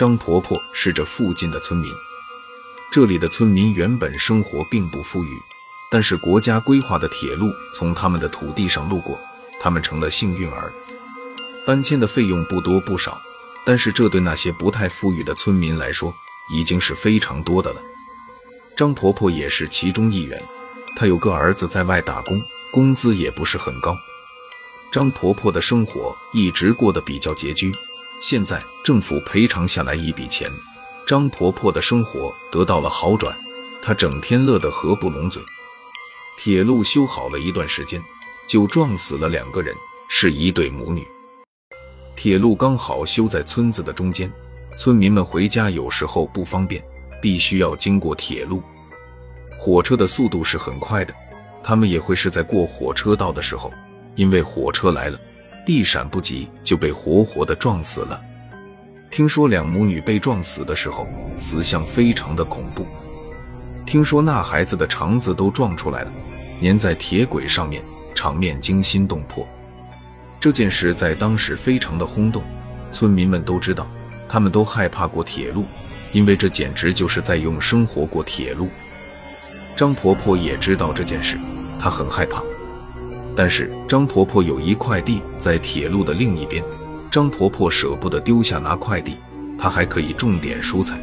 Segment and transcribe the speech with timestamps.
[0.00, 1.92] 张婆婆是这附近的村民。
[2.90, 5.38] 这里的村民原本生活并不富裕，
[5.90, 9.20] 但是国家规划的铁路从他们的土地上路过，
[9.60, 10.72] 他们成了幸运儿。
[11.66, 13.20] 搬迁的费用不多不少，
[13.62, 16.14] 但是这对那些不太富裕的村民来说，
[16.50, 17.82] 已经是非常多的了。
[18.74, 20.42] 张婆婆也是其中一员，
[20.96, 22.40] 她有个儿子在外打工，
[22.72, 23.94] 工资也不是很高。
[24.90, 27.70] 张婆婆的生活一直过得比较拮据，
[28.20, 30.50] 现在政府赔偿下来一笔钱。
[31.06, 33.34] 张婆婆的生活得到了好转，
[33.82, 35.42] 她整天乐得合不拢嘴。
[36.38, 38.00] 铁路修好了一段时间，
[38.46, 39.74] 就撞死了两个人，
[40.08, 41.04] 是一对母女。
[42.14, 44.30] 铁路刚好修在村子的中间，
[44.76, 46.84] 村民们回家有时候不方便，
[47.22, 48.62] 必须要经过铁路。
[49.58, 51.14] 火车的速度是很快的，
[51.62, 53.72] 他们也会是在过火车道的时候，
[54.14, 55.18] 因为火车来了，
[55.66, 58.20] 一闪不及，就被活活的撞死了。
[59.10, 62.86] 听说两母女被撞死的时候，死相非常的恐怖。
[63.84, 66.12] 听说那孩子的肠子都撞出来了，
[66.62, 67.82] 粘在铁轨上面，
[68.14, 69.46] 场面惊心动魄。
[70.38, 72.42] 这件事在当时非常的轰动，
[72.92, 73.88] 村民们都知道，
[74.28, 75.64] 他们都害怕过铁路，
[76.12, 78.68] 因为这简直就是在用生活过铁路。
[79.76, 81.38] 张婆婆也知道这件事，
[81.78, 82.42] 她很害怕。
[83.40, 86.62] 但是张婆婆有一块地在铁路的另一边。
[87.10, 89.16] 张婆婆舍不得丢下拿快递，
[89.58, 91.00] 她还可以种点蔬菜。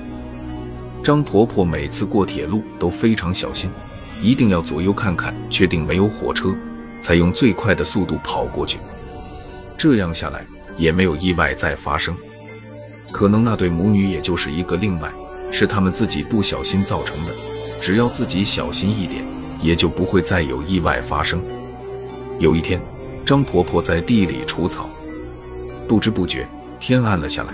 [1.04, 3.72] 张婆婆每次过铁路都非常小心，
[4.22, 6.56] 一定要左右看看，确定没有火车，
[7.02, 8.78] 才用最快的速度跑过去。
[9.76, 10.46] 这样下来
[10.78, 12.16] 也没有意外再发生。
[13.12, 15.12] 可能那对母女也就是一个另外，
[15.52, 17.32] 是他们自己不小心造成的。
[17.82, 19.26] 只要自己小心一点，
[19.60, 21.42] 也就不会再有意外发生。
[22.40, 22.80] 有一天，
[23.26, 24.90] 张婆婆在地里除草。
[25.88, 26.48] 不知不觉，
[26.80, 27.54] 天暗了下来。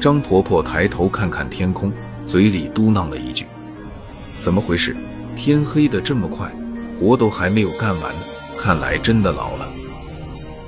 [0.00, 1.92] 张婆婆抬头看看天空，
[2.26, 3.46] 嘴里嘟囔了一句
[4.40, 4.96] ：“怎么回事？
[5.36, 6.50] 天黑的这么快，
[6.98, 8.20] 活都还没有干完呢。
[8.58, 9.68] 看来真的老了，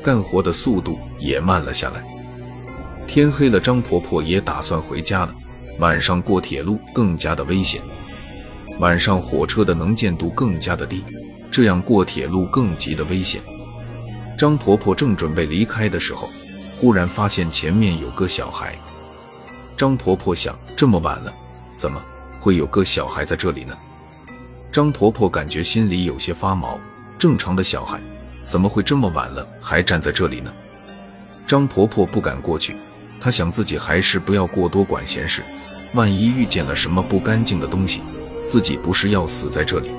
[0.02, 2.04] 干活的速度也慢了下来。”
[3.06, 5.34] 天黑了，张婆婆也打算回家了。
[5.78, 7.80] 晚上过铁路更加的危险，
[8.78, 11.04] 晚上火车的能见度更加的低，
[11.56, 13.40] 这样过铁路更急的危险。
[14.36, 16.28] 张婆婆正准备离开的时候。
[16.78, 18.78] 忽然发现前面有个小孩，
[19.74, 21.32] 张婆婆想：这么晚了，
[21.74, 22.04] 怎么
[22.38, 23.74] 会有个小孩在这里呢？
[24.70, 26.78] 张婆婆感觉心里有些发毛。
[27.18, 27.98] 正常的小孩
[28.46, 30.52] 怎么会这么晚了还站在这里呢？
[31.46, 32.76] 张婆婆不敢过去，
[33.18, 35.42] 她想自己还是不要过多管闲事，
[35.94, 38.02] 万一遇见了什么不干净的东西，
[38.44, 39.90] 自己不是要死在这里？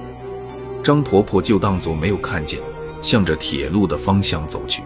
[0.83, 2.59] 张婆婆就当作没有看见，
[3.01, 4.83] 向着铁路的方向走去。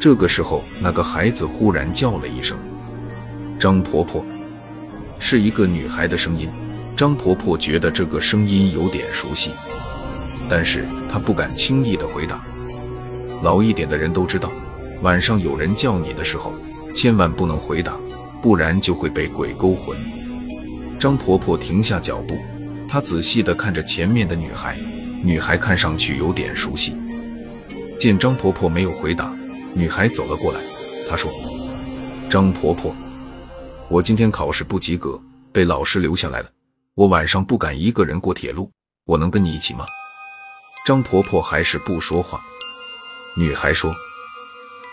[0.00, 2.56] 这个时候，那个孩子忽然叫了一声
[3.58, 4.24] ：“张婆婆。”
[5.18, 6.48] 是一个女孩的声音。
[6.96, 9.52] 张婆婆觉得这个声音有点熟悉，
[10.48, 12.44] 但是她不敢轻易的回答。
[13.40, 14.50] 老一点的人都知道，
[15.02, 16.52] 晚上有人叫你的时候，
[16.92, 17.96] 千万不能回答，
[18.42, 19.96] 不然就会被鬼勾魂。
[20.98, 22.36] 张婆婆停下脚步，
[22.88, 24.78] 他仔细的看着前面的女孩，
[25.22, 26.96] 女孩看上去有点熟悉。
[28.00, 29.30] 见张婆婆没有回答。
[29.74, 30.60] 女孩走了过来，
[31.08, 31.30] 她说
[32.30, 32.96] ：“张婆婆，
[33.90, 35.20] 我今天考试不及格，
[35.52, 36.48] 被老师留下来了。
[36.94, 38.72] 我晚上不敢一个人过铁路，
[39.04, 39.84] 我能跟你一起吗？”
[40.86, 42.40] 张婆婆还是不说话。
[43.36, 43.94] 女孩说：“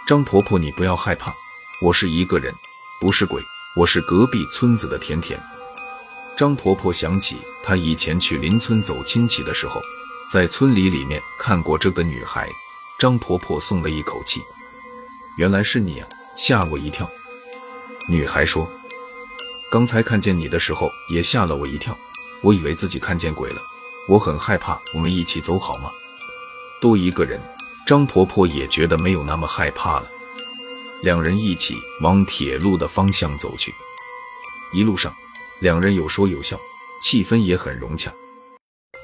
[0.05, 1.33] 张婆婆，你不要害怕，
[1.81, 2.53] 我是一个人，
[2.99, 3.41] 不是鬼，
[3.77, 5.39] 我是隔壁村子的甜甜。”
[6.37, 9.81] 张婆婆想起她以前去邻村走亲戚的时候，
[10.29, 12.49] 在村里里面看过这个女孩，
[12.99, 14.41] 张婆婆松了一口气。
[15.37, 17.09] 原来是你啊，吓我一跳。
[18.09, 18.69] 女孩说
[19.71, 21.97] ：“刚才看见你的时候也吓了我一跳，
[22.41, 23.61] 我以为自己看见鬼了，
[24.07, 24.79] 我很害怕。
[24.93, 25.89] 我们一起走好吗？
[26.81, 27.41] 多一个人，
[27.87, 30.11] 张婆婆也觉得没有那么害怕了。
[31.01, 33.73] 两人一起往铁路的方向走去。
[34.73, 35.15] 一路上，
[35.61, 36.59] 两人有说有笑，
[37.01, 38.11] 气氛也很融洽。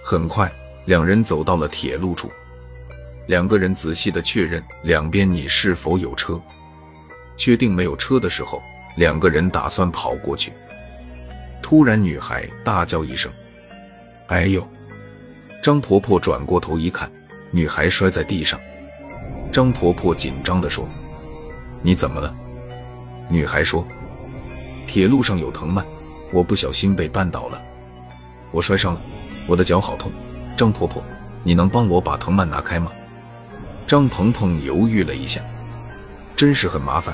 [0.03, 0.51] 很快，
[0.86, 2.31] 两人走到了铁路处。”
[3.27, 6.42] 两个人仔细的确认两边你是否有车，
[7.38, 8.62] 确定没有车的时候，
[8.98, 10.51] 两个人打算跑过去。
[11.62, 13.31] 突然，女孩大叫一声
[14.27, 14.68] ：“哎呦！”
[15.63, 17.09] 张婆婆转过头一看，
[17.51, 18.59] 女孩摔在地上。
[19.51, 20.89] 张婆婆紧张地说
[21.81, 22.36] ：“你怎么了？”
[23.30, 23.88] 女孩说
[24.88, 25.86] ：“铁路上有藤蔓，
[26.31, 27.62] 我不小心被绊倒了，
[28.51, 29.01] 我摔伤了，
[29.48, 30.12] 我的脚好痛。
[30.57, 31.04] 张婆婆，
[31.44, 32.92] 你能帮我把藤蔓拿开吗？”
[33.86, 35.42] 张鹏鹏犹豫了一下，
[36.36, 37.13] 真是很麻烦，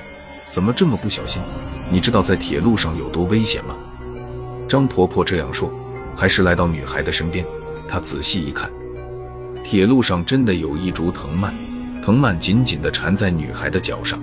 [0.49, 1.41] 怎么这么不小心？
[1.89, 3.75] 你知道在铁路上有多危险吗？
[4.67, 5.71] 张婆婆这样说，
[6.15, 7.43] 还是来到女孩的身边。
[7.87, 8.69] 她仔细一看，
[9.63, 11.55] 铁路上真的有一株藤蔓，
[12.03, 14.21] 藤蔓紧紧地缠在女孩的脚上。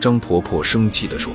[0.00, 1.32] 张婆婆生气地说：“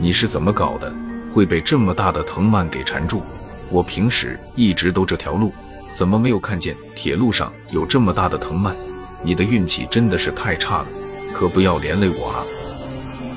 [0.00, 0.92] 你是怎么搞的？
[1.32, 3.22] 会被这么大的藤蔓给缠住？
[3.70, 5.52] 我平时一直都这条路，
[5.94, 8.74] 怎么没有看见铁路上有这么大的藤蔓？
[9.22, 10.86] 你的运气真的是太差了，
[11.32, 12.44] 可不要连累我啊！”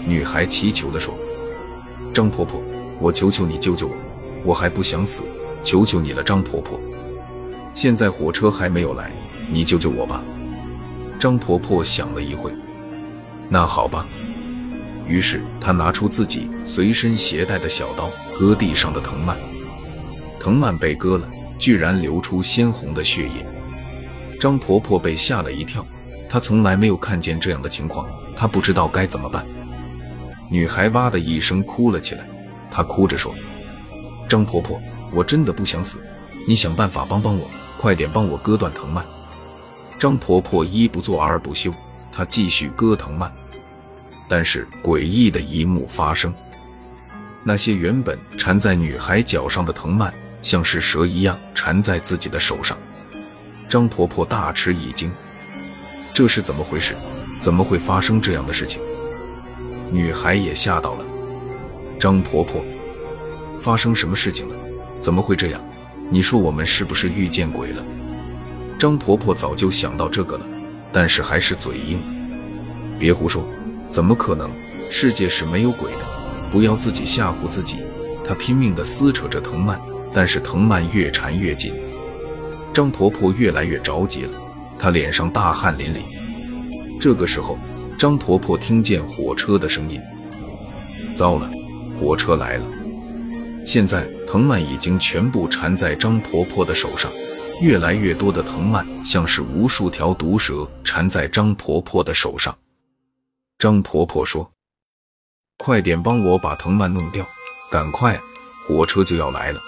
[0.05, 1.13] 女孩祈求地说
[2.13, 2.61] ：“张婆婆，
[2.99, 3.95] 我求求你救救我，
[4.43, 5.21] 我还不想死，
[5.63, 6.79] 求求你了，张婆婆。
[7.73, 9.11] 现在火车还没有来，
[9.49, 10.23] 你救救我吧。”
[11.19, 12.51] 张婆婆想了一会，
[13.49, 14.05] 那好吧。
[15.07, 19.37] 于是他拿出自己随身携带的小刀，割地上的藤蔓。
[20.39, 21.29] 藤蔓被割了，
[21.59, 23.45] 居然流出鲜红的血液。
[24.39, 25.85] 张婆婆被吓了一跳，
[26.29, 29.45] 她从来没有看见这样的情况，她不知道该怎么办。
[30.49, 32.27] 女孩哇的一声哭了起来，
[32.69, 33.33] 她哭着说
[34.27, 36.03] ：“张婆婆，我真的不想死，
[36.47, 37.47] 你想办法帮帮我，
[37.77, 39.05] 快点帮我割断藤蔓。”
[39.97, 41.73] 张婆婆一不做二不休，
[42.11, 43.33] 她继续割藤蔓。
[44.35, 46.33] 但是诡异的一幕发生，
[47.43, 52.75] 那些原本缠在女孩脚上的藤蔓，像是蛇一样缠在自己的手上。
[53.69, 55.11] 张婆婆大吃一惊，
[56.15, 56.95] 这是怎么回事？
[57.39, 58.81] 怎么会发生这样的事情？
[59.91, 61.05] 女孩也吓到了。
[61.99, 62.65] 张婆婆，
[63.59, 64.55] 发生什么事情了？
[64.99, 65.63] 怎么会这样？
[66.09, 67.85] 你说我们是不是遇见鬼了？
[68.79, 70.45] 张婆婆早就想到这个了，
[70.91, 72.01] 但是还是嘴硬，
[72.97, 73.47] 别胡说。
[73.93, 74.49] 怎么可能？
[74.89, 75.99] 世界是没有鬼的，
[76.51, 77.77] 不要自己吓唬自己。
[78.25, 79.79] 她拼命地撕扯着藤蔓，
[80.11, 81.75] 但是藤蔓越缠越紧。
[82.73, 84.31] 张婆婆越来越着急了，
[84.79, 85.99] 她脸上大汗淋漓。
[86.99, 87.59] 这个时候，
[87.95, 90.01] 张婆婆听见火车的声音。
[91.13, 91.47] 糟了，
[91.99, 92.65] 火车来了！
[93.63, 97.11] 现在藤蔓已经全部缠在张婆婆的手上，
[97.61, 102.55] 越来越多的藤蔓像是无数条毒蛇缠在张婆婆的手上。
[103.63, 104.51] 张婆婆说
[105.55, 107.25] ：“快点帮我把藤蔓弄掉，
[107.71, 108.21] 赶快，
[108.67, 109.61] 火车就要来了。”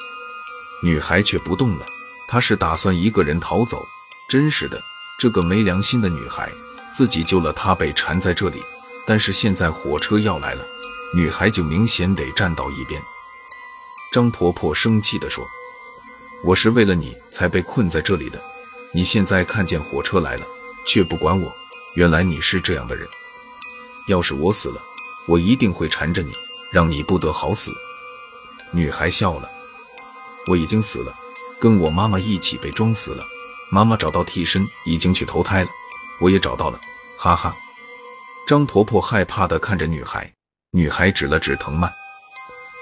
[0.83, 1.85] 女孩却不动了，
[2.27, 3.81] 她是打算一个人逃走。
[4.29, 4.81] 真是的，
[5.17, 6.51] 这个没良心的女孩，
[6.93, 8.61] 自己救了她被缠在这里，
[9.07, 10.65] 但是现在火车要来了，
[11.15, 13.01] 女孩就明显得站到一边。
[14.11, 15.47] 张婆婆生气地说
[16.43, 18.41] ：“我是为了你才被困在这里的，
[18.91, 20.45] 你现在看见火车来了，
[20.85, 21.49] 却不管我，
[21.93, 23.07] 原来你是这样的人。”
[24.07, 24.81] 要是我死了，
[25.27, 26.31] 我一定会缠着你，
[26.71, 27.71] 让你不得好死。
[28.71, 29.49] 女孩笑了，
[30.47, 31.15] 我已经死了，
[31.59, 33.23] 跟我妈妈一起被装死了。
[33.71, 35.69] 妈妈找到替身，已经去投胎了，
[36.19, 36.79] 我也找到了，
[37.17, 37.55] 哈哈。
[38.45, 40.31] 张婆婆害怕地看着女孩，
[40.71, 41.91] 女孩指了指藤蔓。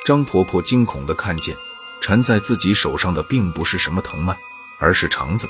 [0.05, 1.55] 张婆婆惊恐地看见，
[2.01, 4.37] 缠在自己手上的并不是什么藤蔓，
[4.77, 5.47] 而是肠子。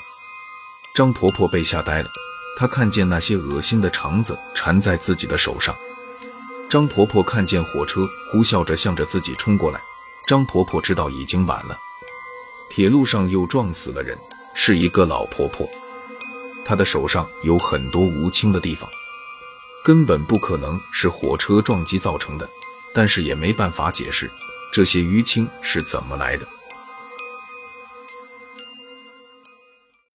[0.93, 2.09] 张婆婆被吓呆了。
[2.55, 5.75] 她看见那些恶心的肠子缠在自己的手上。
[6.69, 9.79] 张婆婆看见火车呼啸着向着自己冲过来，
[10.25, 11.77] 张婆婆知道已经晚了。
[12.69, 14.17] 铁路上又撞死了人，
[14.55, 15.69] 是一个老婆婆。
[16.65, 18.89] 她的手上有很多无青的地方，
[19.83, 22.49] 根本不可能是火车撞击造成的，
[22.93, 24.31] 但是也没办法解释
[24.71, 26.47] 这些淤青是怎么来的。